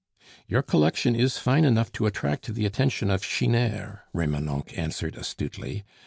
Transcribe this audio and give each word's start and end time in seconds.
"Your 0.47 0.63
collection 0.63 1.15
is 1.15 1.37
fine 1.37 1.63
enough 1.63 1.91
to 1.91 2.07
attract 2.07 2.51
the 2.55 2.65
attention 2.65 3.11
of 3.11 3.21
chineurs," 3.23 3.99
Remonencq 4.13 4.75
answered 4.75 5.15
astutely. 5.15 5.83